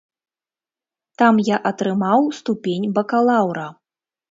[1.23, 3.71] Там я атрымаў ступень бакалаўра.